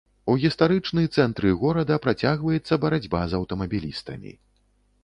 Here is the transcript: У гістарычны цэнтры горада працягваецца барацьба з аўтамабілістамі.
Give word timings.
У 0.31 0.35
гістарычны 0.43 1.03
цэнтры 1.19 1.51
горада 1.65 1.99
працягваецца 2.07 2.81
барацьба 2.87 3.21
з 3.31 3.43
аўтамабілістамі. 3.43 4.37